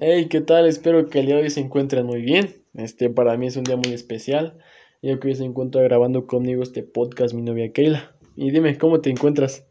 Hey, 0.00 0.28
¿qué 0.28 0.40
tal? 0.40 0.68
Espero 0.68 1.08
que 1.08 1.18
el 1.18 1.26
día 1.26 1.34
de 1.34 1.42
hoy 1.42 1.50
se 1.50 1.58
encuentren 1.58 2.06
muy 2.06 2.22
bien. 2.22 2.54
Este, 2.74 3.10
para 3.10 3.36
mí 3.36 3.48
es 3.48 3.56
un 3.56 3.64
día 3.64 3.74
muy 3.74 3.92
especial, 3.92 4.56
ya 5.02 5.18
que 5.18 5.26
hoy 5.26 5.34
se 5.34 5.42
encuentra 5.42 5.82
grabando 5.82 6.28
conmigo 6.28 6.62
este 6.62 6.84
podcast 6.84 7.34
mi 7.34 7.42
novia 7.42 7.72
Keila. 7.72 8.14
Y 8.36 8.52
dime, 8.52 8.78
¿cómo 8.78 9.00
te 9.00 9.10
encuentras? 9.10 9.66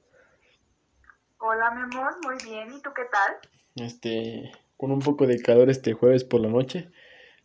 Hola, 1.40 1.72
mi 1.72 1.82
amor, 1.84 2.14
muy 2.26 2.36
bien. 2.44 2.68
¿Y 2.78 2.82
tú 2.82 2.90
qué 2.94 3.04
tal? 3.10 3.86
Este, 3.88 4.52
con 4.76 4.92
un 4.92 5.00
poco 5.00 5.26
de 5.28 5.42
calor 5.42 5.70
este 5.70 5.94
jueves 5.94 6.26
por 6.26 6.42
la 6.42 6.50
noche, 6.50 6.90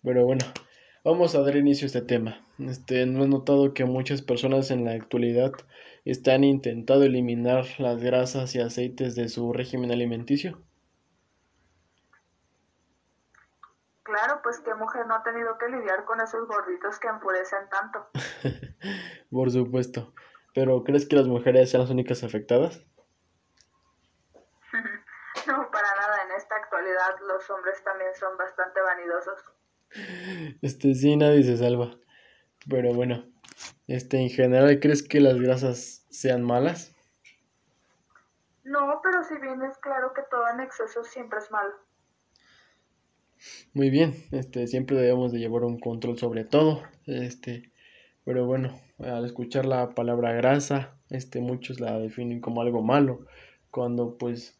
pero 0.03 0.27
bueno, 0.27 0.45
vamos 1.05 1.37
a 1.37 1.43
dar 1.43 1.55
inicio 1.55 1.85
a 1.85 1.87
este 1.87 2.03
tema. 2.03 2.45
Este, 2.59 3.07
¿no 3.07 3.23
has 3.23 3.29
notado 3.29 3.75
que 3.75 3.85
muchas 3.85 4.23
personas 4.23 4.73
en 4.73 4.87
la 4.87 4.95
actualidad 4.95 5.53
están 6.05 6.43
intentando 6.43 7.05
eliminar 7.05 7.65
las 7.79 8.03
grasas 8.03 8.57
y 8.57 8.59
aceites 8.59 9.15
de 9.15 9.29
su 9.29 9.53
régimen 9.53 9.93
alimenticio? 9.93 10.59
Claro, 14.03 14.41
pues 14.43 14.59
qué 14.61 14.75
mujer 14.75 15.07
no 15.07 15.15
ha 15.15 15.23
tenido 15.23 15.57
que 15.59 15.69
lidiar 15.69 16.05
con 16.05 16.21
esos 16.21 16.47
gorditos 16.49 16.99
que 16.99 17.09
enfurecen 17.09 17.69
tanto. 17.69 18.09
Por 19.31 19.51
supuesto. 19.51 20.13
Pero 20.55 20.83
¿crees 20.85 21.07
que 21.07 21.17
las 21.17 21.27
mujeres 21.27 21.71
sean 21.71 21.83
las 21.83 21.91
únicas 21.91 22.23
afectadas? 22.25 22.85
No, 25.47 25.71
para 25.73 25.89
nada. 25.97 26.23
En 26.25 26.33
esta 26.37 26.55
actualidad 26.55 27.19
los 27.27 27.51
hombres 27.51 27.83
también 27.83 28.15
son 28.15 28.37
bastante 28.37 28.81
vanidosos. 28.81 29.45
Este, 30.63 30.95
sí, 30.95 31.17
nadie 31.17 31.43
se 31.43 31.57
salva. 31.57 31.97
Pero 32.69 32.95
bueno, 32.95 33.25
este, 33.89 34.19
en 34.19 34.31
general, 34.31 34.79
¿crees 34.81 35.03
que 35.03 35.21
las 35.21 35.41
grasas 35.41 36.07
sean 36.11 36.43
malas? 36.45 36.95
No, 38.63 39.01
pero 39.03 39.25
si 39.25 39.37
bien 39.39 39.63
es 39.63 39.77
claro 39.79 40.13
que 40.15 40.23
todo 40.31 40.49
en 40.49 40.61
exceso 40.61 41.03
siempre 41.03 41.41
es 41.41 41.51
malo. 41.51 41.75
Muy 43.75 43.91
bien, 43.91 44.15
este, 44.33 44.67
siempre 44.67 44.97
debemos 44.97 45.33
de 45.33 45.39
llevar 45.39 45.65
un 45.65 45.79
control 45.79 46.19
sobre 46.19 46.45
todo. 46.45 46.83
Este, 47.07 47.73
pero 48.25 48.47
bueno, 48.47 48.79
al 48.99 49.25
escuchar 49.25 49.67
la 49.67 49.91
palabra 49.91 50.33
grasa, 50.33 50.97
este, 51.11 51.41
muchos 51.41 51.81
la 51.81 51.99
definen 51.99 52.41
como 52.41 52.63
algo 52.63 52.83
malo, 52.83 53.27
cuando 53.71 54.19
pues 54.19 54.59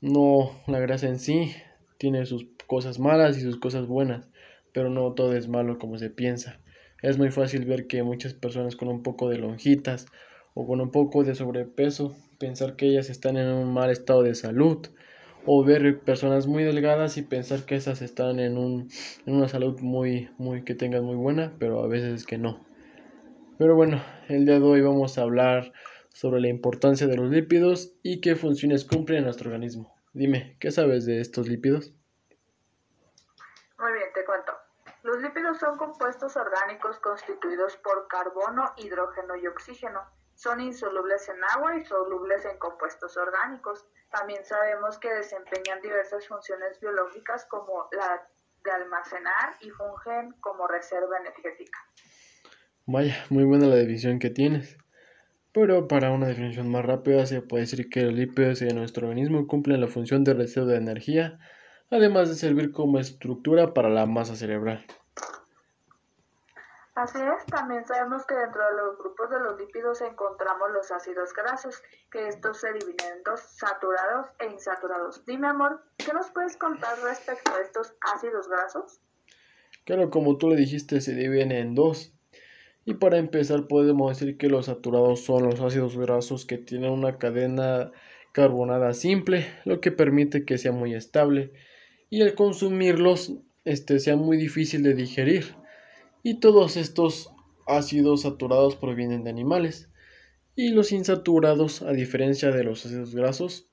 no, 0.00 0.50
la 0.66 0.78
grasa 0.80 1.08
en 1.08 1.18
sí 1.18 1.52
tiene 1.98 2.26
sus 2.26 2.46
cosas 2.66 2.98
malas 2.98 3.36
y 3.36 3.40
sus 3.40 3.58
cosas 3.58 3.86
buenas, 3.86 4.28
pero 4.72 4.90
no 4.90 5.12
todo 5.12 5.34
es 5.36 5.48
malo 5.48 5.78
como 5.78 5.98
se 5.98 6.10
piensa. 6.10 6.60
Es 7.02 7.18
muy 7.18 7.30
fácil 7.30 7.64
ver 7.64 7.86
que 7.86 8.02
muchas 8.02 8.32
personas 8.32 8.76
con 8.76 8.88
un 8.88 9.02
poco 9.02 9.28
de 9.28 9.38
lonjitas 9.38 10.06
o 10.54 10.66
con 10.66 10.80
un 10.80 10.90
poco 10.90 11.24
de 11.24 11.34
sobrepeso, 11.34 12.14
pensar 12.38 12.76
que 12.76 12.86
ellas 12.86 13.10
están 13.10 13.36
en 13.36 13.48
un 13.48 13.72
mal 13.72 13.90
estado 13.90 14.22
de 14.22 14.34
salud, 14.34 14.86
o 15.46 15.64
ver 15.64 16.00
personas 16.00 16.46
muy 16.46 16.64
delgadas 16.64 17.16
y 17.16 17.22
pensar 17.22 17.64
que 17.64 17.76
esas 17.76 18.02
están 18.02 18.38
en 18.38 18.56
un, 18.56 18.88
en 19.26 19.34
una 19.34 19.48
salud 19.48 19.80
muy, 19.80 20.30
muy, 20.38 20.64
que 20.64 20.74
tengan 20.74 21.04
muy 21.04 21.16
buena, 21.16 21.52
pero 21.58 21.82
a 21.82 21.88
veces 21.88 22.12
es 22.12 22.26
que 22.26 22.38
no. 22.38 22.64
Pero 23.58 23.74
bueno, 23.74 24.02
el 24.28 24.46
día 24.46 24.58
de 24.58 24.64
hoy 24.64 24.80
vamos 24.80 25.18
a 25.18 25.22
hablar 25.22 25.72
sobre 26.12 26.40
la 26.40 26.48
importancia 26.48 27.06
de 27.06 27.16
los 27.16 27.30
lípidos 27.30 27.92
y 28.02 28.20
qué 28.20 28.36
funciones 28.36 28.84
cumplen 28.84 29.18
en 29.18 29.24
nuestro 29.24 29.50
organismo. 29.50 29.94
Dime, 30.12 30.56
¿qué 30.60 30.70
sabes 30.70 31.06
de 31.06 31.20
estos 31.20 31.48
lípidos? 31.48 31.92
Muy 33.78 33.92
bien, 33.92 34.06
te 34.14 34.24
cuento. 34.24 34.52
Los 35.02 35.20
lípidos 35.20 35.58
son 35.58 35.76
compuestos 35.78 36.36
orgánicos 36.36 36.98
constituidos 36.98 37.76
por 37.78 38.06
carbono, 38.08 38.72
hidrógeno 38.76 39.36
y 39.36 39.46
oxígeno. 39.46 40.00
Son 40.42 40.60
insolubles 40.60 41.28
en 41.28 41.36
agua 41.54 41.76
y 41.76 41.84
solubles 41.84 42.44
en 42.44 42.58
compuestos 42.58 43.16
orgánicos. 43.16 43.86
También 44.10 44.44
sabemos 44.44 44.98
que 44.98 45.08
desempeñan 45.14 45.80
diversas 45.80 46.26
funciones 46.26 46.80
biológicas 46.80 47.46
como 47.48 47.88
la 47.92 48.26
de 48.64 48.70
almacenar 48.72 49.54
y 49.60 49.70
fungen 49.70 50.32
como 50.40 50.66
reserva 50.66 51.16
energética. 51.18 51.78
Vaya, 52.86 53.24
muy 53.30 53.44
buena 53.44 53.68
la 53.68 53.76
definición 53.76 54.18
que 54.18 54.30
tienes. 54.30 54.78
Pero 55.52 55.86
para 55.86 56.10
una 56.10 56.26
definición 56.26 56.68
más 56.72 56.84
rápida 56.84 57.24
se 57.26 57.40
puede 57.40 57.62
decir 57.62 57.88
que 57.88 58.02
los 58.02 58.14
lípidos 58.14 58.58
de 58.58 58.74
nuestro 58.74 59.06
organismo 59.06 59.46
cumplen 59.46 59.80
la 59.80 59.86
función 59.86 60.24
de 60.24 60.34
reserva 60.34 60.72
de 60.72 60.78
energía, 60.78 61.38
además 61.88 62.28
de 62.28 62.34
servir 62.34 62.72
como 62.72 62.98
estructura 62.98 63.74
para 63.74 63.90
la 63.90 64.06
masa 64.06 64.34
cerebral. 64.34 64.84
Así 66.94 67.18
es, 67.18 67.46
también 67.46 67.86
sabemos 67.86 68.26
que 68.26 68.34
dentro 68.34 68.60
de 68.66 68.76
los 68.76 68.98
grupos 68.98 69.30
de 69.30 69.40
los 69.40 69.58
lípidos 69.58 70.02
encontramos 70.02 70.70
los 70.72 70.90
ácidos 70.90 71.32
grasos, 71.32 71.82
que 72.10 72.28
estos 72.28 72.60
se 72.60 72.70
dividen 72.74 73.16
en 73.16 73.22
dos, 73.22 73.40
saturados 73.40 74.26
e 74.38 74.46
insaturados. 74.52 75.24
Dime, 75.24 75.48
amor, 75.48 75.82
¿qué 75.96 76.12
nos 76.12 76.30
puedes 76.30 76.56
contar 76.58 76.98
respecto 77.02 77.50
a 77.54 77.62
estos 77.62 77.94
ácidos 78.14 78.46
grasos? 78.46 79.00
Claro, 79.84 80.10
como 80.10 80.36
tú 80.36 80.50
le 80.50 80.56
dijiste, 80.56 81.00
se 81.00 81.14
dividen 81.14 81.50
en 81.50 81.74
dos. 81.74 82.12
Y 82.84 82.94
para 82.94 83.16
empezar 83.16 83.68
podemos 83.68 84.18
decir 84.18 84.36
que 84.36 84.48
los 84.48 84.66
saturados 84.66 85.24
son 85.24 85.44
los 85.44 85.60
ácidos 85.60 85.96
grasos 85.96 86.44
que 86.44 86.58
tienen 86.58 86.90
una 86.90 87.16
cadena 87.16 87.90
carbonada 88.32 88.92
simple, 88.92 89.46
lo 89.64 89.80
que 89.80 89.92
permite 89.92 90.44
que 90.44 90.58
sea 90.58 90.72
muy 90.72 90.94
estable 90.94 91.52
y 92.10 92.20
al 92.20 92.34
consumirlos 92.34 93.32
este 93.64 93.98
sea 93.98 94.16
muy 94.16 94.36
difícil 94.36 94.82
de 94.82 94.94
digerir. 94.94 95.61
Y 96.22 96.40
todos 96.40 96.76
estos 96.76 97.30
ácidos 97.66 98.22
saturados 98.22 98.76
provienen 98.76 99.24
de 99.24 99.30
animales. 99.30 99.88
Y 100.54 100.70
los 100.70 100.92
insaturados, 100.92 101.82
a 101.82 101.92
diferencia 101.92 102.50
de 102.50 102.64
los 102.64 102.84
ácidos 102.86 103.14
grasos 103.14 103.68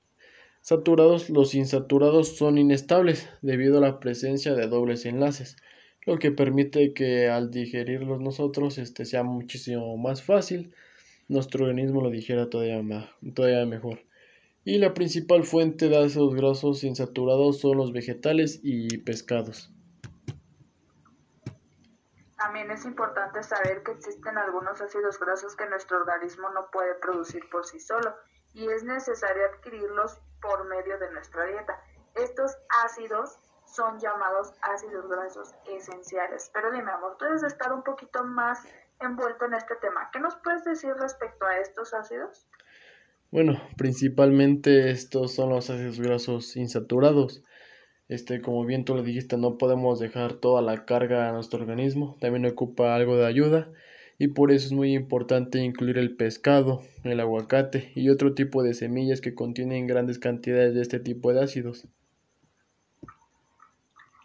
saturados, 0.62 1.30
los 1.30 1.54
insaturados 1.54 2.36
son 2.36 2.58
inestables 2.58 3.28
debido 3.40 3.78
a 3.78 3.80
la 3.80 4.00
presencia 4.00 4.54
de 4.54 4.66
dobles 4.66 5.06
enlaces 5.06 5.56
lo 6.06 6.18
que 6.18 6.30
permite 6.30 6.92
que 6.92 7.28
al 7.28 7.50
digerirlos 7.50 8.20
nosotros 8.20 8.78
este, 8.78 9.04
sea 9.04 9.22
muchísimo 9.22 9.96
más 9.96 10.22
fácil, 10.22 10.72
nuestro 11.28 11.66
organismo 11.66 12.00
lo 12.00 12.10
digiera 12.10 12.48
todavía, 12.48 13.10
todavía 13.34 13.66
mejor. 13.66 14.00
Y 14.64 14.78
la 14.78 14.94
principal 14.94 15.44
fuente 15.44 15.88
de 15.88 15.98
ácidos 15.98 16.34
grasos 16.34 16.84
insaturados 16.84 17.60
son 17.60 17.76
los 17.76 17.92
vegetales 17.92 18.60
y 18.62 18.98
pescados. 18.98 19.70
También 22.40 22.70
es 22.70 22.86
importante 22.86 23.42
saber 23.42 23.82
que 23.82 23.92
existen 23.92 24.38
algunos 24.38 24.80
ácidos 24.80 25.20
grasos 25.20 25.54
que 25.56 25.68
nuestro 25.68 25.98
organismo 25.98 26.48
no 26.50 26.70
puede 26.70 26.94
producir 26.94 27.42
por 27.50 27.66
sí 27.66 27.78
solo 27.78 28.16
y 28.54 28.66
es 28.66 28.82
necesario 28.82 29.44
adquirirlos 29.44 30.18
por 30.40 30.66
medio 30.66 30.98
de 30.98 31.10
nuestra 31.12 31.44
dieta. 31.44 31.78
Estos 32.14 32.56
ácidos 32.82 33.38
son 33.66 34.00
llamados 34.00 34.54
ácidos 34.62 35.06
grasos 35.06 35.54
esenciales. 35.66 36.50
Pero 36.54 36.72
dime, 36.72 36.90
amor, 36.90 37.18
tú 37.18 37.26
debes 37.26 37.42
estar 37.42 37.74
un 37.74 37.82
poquito 37.82 38.24
más 38.24 38.66
envuelto 39.00 39.44
en 39.44 39.52
este 39.52 39.76
tema. 39.76 40.08
¿Qué 40.10 40.18
nos 40.18 40.36
puedes 40.36 40.64
decir 40.64 40.94
respecto 40.94 41.44
a 41.44 41.58
estos 41.58 41.92
ácidos? 41.92 42.46
Bueno, 43.30 43.60
principalmente 43.76 44.90
estos 44.90 45.34
son 45.34 45.50
los 45.50 45.68
ácidos 45.68 46.00
grasos 46.00 46.56
insaturados. 46.56 47.42
Este, 48.10 48.42
como 48.42 48.64
bien 48.64 48.84
tú 48.84 48.96
lo 48.96 49.04
dijiste, 49.04 49.36
no 49.36 49.56
podemos 49.56 50.00
dejar 50.00 50.32
toda 50.32 50.60
la 50.62 50.84
carga 50.84 51.28
a 51.28 51.32
nuestro 51.32 51.60
organismo, 51.60 52.16
también 52.20 52.44
ocupa 52.44 52.96
algo 52.96 53.16
de 53.16 53.24
ayuda 53.24 53.68
y 54.18 54.26
por 54.26 54.50
eso 54.50 54.66
es 54.66 54.72
muy 54.72 54.94
importante 54.94 55.60
incluir 55.60 55.96
el 55.96 56.16
pescado, 56.16 56.82
el 57.04 57.20
aguacate 57.20 57.92
y 57.94 58.10
otro 58.10 58.34
tipo 58.34 58.64
de 58.64 58.74
semillas 58.74 59.20
que 59.20 59.36
contienen 59.36 59.86
grandes 59.86 60.18
cantidades 60.18 60.74
de 60.74 60.82
este 60.82 60.98
tipo 60.98 61.32
de 61.32 61.44
ácidos. 61.44 61.86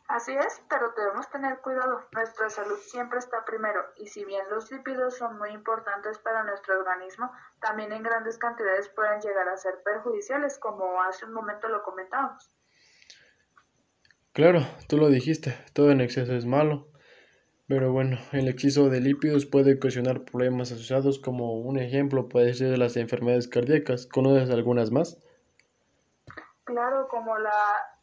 Así 0.08 0.34
es, 0.34 0.64
pero 0.68 0.92
debemos 0.98 1.30
tener 1.30 1.60
cuidado. 1.60 2.08
Nuestra 2.12 2.50
salud 2.50 2.80
siempre 2.80 3.20
está 3.20 3.46
primero 3.46 3.82
y 3.98 4.08
si 4.08 4.26
bien 4.26 4.50
los 4.50 4.72
lípidos 4.72 5.16
son 5.16 5.38
muy 5.38 5.52
importantes 5.52 6.18
para 6.18 6.44
nuestro 6.44 6.80
organismo, 6.80 7.32
también 7.62 7.92
en 7.92 8.02
grandes 8.02 8.40
cantidades 8.40 8.90
pueden 8.90 9.22
llegar 9.22 9.48
a 9.48 9.58
ser 9.58 9.84
perjudiciales, 9.84 10.58
como 10.58 11.04
hace 11.04 11.26
un 11.26 11.34
momento 11.34 11.68
lo 11.68 11.84
comentábamos. 11.84 12.55
Claro, 14.36 14.68
tú 14.90 14.98
lo 14.98 15.08
dijiste, 15.08 15.56
todo 15.72 15.92
en 15.92 16.02
exceso 16.02 16.34
es 16.34 16.46
malo. 16.46 16.90
Pero 17.70 17.94
bueno, 17.94 18.18
el 18.34 18.50
exceso 18.50 18.90
de 18.90 19.00
lípidos 19.00 19.46
puede 19.46 19.76
ocasionar 19.76 20.26
problemas 20.26 20.74
asociados 20.74 21.20
como 21.20 21.54
un 21.54 21.80
ejemplo 21.80 22.28
puede 22.28 22.54
ser 22.54 22.78
las 22.78 22.98
enfermedades 22.98 23.48
cardíacas. 23.48 24.08
¿Conoces 24.08 24.50
algunas 24.50 24.92
más? 24.92 25.18
Claro, 26.66 27.08
como 27.08 27.38
la 27.38 27.50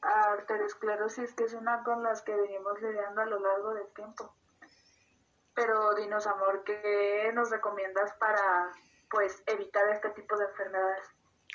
arteriosclerosis, 0.01 1.35
que 1.35 1.45
es 1.45 1.53
una 1.53 1.83
con 1.85 2.03
las 2.03 2.23
que 2.23 2.35
venimos 2.35 2.81
lidiando 2.81 3.21
a 3.21 3.27
lo 3.27 3.39
largo 3.39 3.75
del 3.75 3.89
tiempo. 3.95 4.35
Pero 5.55 5.95
dinos, 5.97 6.27
amor, 6.27 6.63
¿qué 6.65 7.31
nos 7.35 7.51
recomiendas 7.51 8.11
para 8.15 8.71
pues 9.11 9.43
evitar 9.49 9.87
este 9.91 10.09
tipo 10.13 10.39
de 10.39 10.47
enfermedades? 10.47 11.05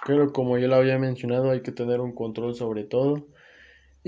Claro, 0.03 0.31
como 0.31 0.59
ya 0.59 0.67
lo 0.67 0.75
había 0.75 0.99
mencionado, 0.99 1.49
hay 1.49 1.63
que 1.63 1.71
tener 1.71 1.99
un 1.99 2.13
control 2.13 2.53
sobre 2.53 2.83
todo. 2.83 3.25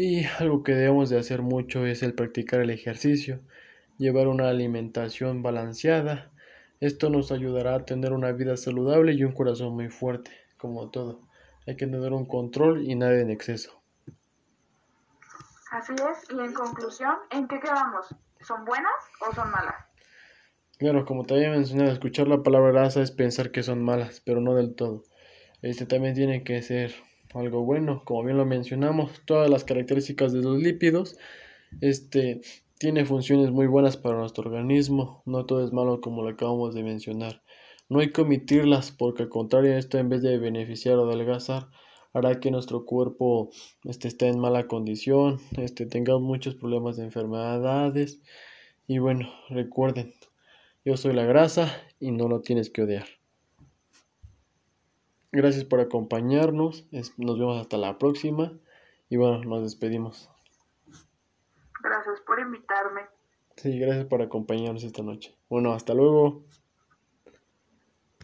Y 0.02 0.26
algo 0.40 0.64
que 0.64 0.72
debemos 0.72 1.10
de 1.10 1.20
hacer 1.20 1.42
mucho 1.42 1.86
es 1.86 2.04
el 2.04 2.14
practicar 2.14 2.62
el 2.62 2.70
ejercicio, 2.70 3.42
llevar 3.98 4.30
una 4.30 4.48
alimentación 4.48 5.44
balanceada. 5.44 6.32
Esto 6.80 7.10
nos 7.10 7.34
ayudará 7.34 7.76
a 7.76 7.84
tener 7.84 8.14
una 8.14 8.32
vida 8.32 8.56
saludable 8.56 9.12
y 9.12 9.26
un 9.26 9.34
corazón 9.34 9.74
muy 9.74 9.90
fuerte, 9.90 10.32
como 10.56 10.90
todo. 10.90 11.20
Hay 11.68 11.76
que 11.76 11.86
tener 11.86 12.14
un 12.14 12.26
control 12.26 12.82
y 12.88 12.96
nada 12.96 13.20
en 13.20 13.30
exceso. 13.30 13.82
Así 15.70 15.92
es, 15.92 16.34
y 16.34 16.40
en 16.40 16.54
conclusión, 16.54 17.18
¿en 17.32 17.50
qué 17.50 17.60
quedamos? 17.60 18.06
¿Son 18.40 18.64
buenas 18.64 18.94
o 19.20 19.36
son 19.36 19.52
malas? 19.52 19.76
Claro, 20.78 21.04
como 21.06 21.26
te 21.26 21.34
había 21.34 21.50
mencionado, 21.50 21.92
escuchar 21.92 22.30
la 22.30 22.42
palabra 22.42 22.72
grasa 22.72 23.02
es 23.02 23.12
pensar 23.12 23.52
que 23.52 23.64
son 23.64 23.84
malas, 23.84 24.22
pero 24.26 24.40
no 24.40 24.56
del 24.56 24.76
todo. 24.76 25.04
Este 25.62 25.86
también 25.86 26.16
tiene 26.16 26.46
que 26.46 26.62
ser 26.62 26.94
algo 27.34 27.64
bueno, 27.64 28.04
como 28.06 28.24
bien 28.24 28.38
lo 28.38 28.46
mencionamos, 28.46 29.12
todas 29.26 29.50
las 29.50 29.64
características 29.64 30.34
de 30.34 30.42
los 30.42 30.58
lípidos, 30.62 31.18
este 31.82 32.42
tiene 32.80 33.06
funciones 33.06 33.52
muy 33.52 33.68
buenas 33.68 33.98
para 33.98 34.18
nuestro 34.18 34.46
organismo, 34.46 35.22
no 35.26 35.46
todo 35.46 35.66
es 35.66 35.74
malo 35.74 36.00
como 36.00 36.24
lo 36.24 36.30
acabamos 36.30 36.74
de 36.74 36.84
mencionar. 36.84 37.44
No 37.90 38.00
hay 38.00 38.12
que 38.12 38.22
omitirlas 38.22 38.92
porque 38.92 39.24
al 39.24 39.30
contrario 39.30 39.78
esto 39.78 39.98
en 39.98 40.08
vez 40.08 40.22
de 40.22 40.38
beneficiar 40.38 40.96
o 40.96 41.10
adelgazar 41.10 41.68
hará 42.14 42.40
que 42.40 42.52
nuestro 42.52 42.86
cuerpo 42.86 43.50
este, 43.84 44.08
esté 44.08 44.28
en 44.28 44.40
mala 44.40 44.68
condición, 44.68 45.40
este, 45.58 45.86
tenga 45.88 46.18
muchos 46.20 46.56
problemas 46.56 46.96
de 46.98 47.04
enfermedades 47.04 48.22
y 48.88 49.00
bueno, 49.00 49.30
recuerden, 49.50 50.14
yo 50.86 50.96
soy 50.96 51.14
la 51.14 51.26
grasa 51.26 51.84
y 52.00 52.12
no 52.12 52.30
lo 52.30 52.42
tienes 52.42 52.70
que 52.70 52.84
odiar. 52.84 53.19
Gracias 55.32 55.64
por 55.66 55.80
acompañarnos. 55.80 56.88
Nos 57.18 57.40
vemos 57.40 57.62
hasta 57.62 57.78
la 57.78 57.98
próxima. 57.98 58.54
Y 59.10 59.18
bueno, 59.18 59.44
nos 59.44 59.64
despedimos. 59.64 60.30
Gracias 61.82 62.22
por 62.22 62.40
invitarme. 62.40 63.02
Sí, 63.56 63.78
gracias 63.80 64.06
por 64.06 64.22
acompañarnos 64.22 64.84
esta 64.84 65.04
noche. 65.04 65.36
Bueno, 65.50 65.74
hasta 65.74 65.94
luego. 65.94 66.44